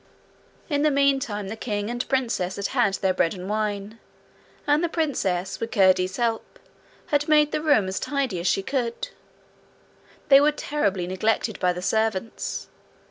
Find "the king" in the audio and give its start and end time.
1.47-1.91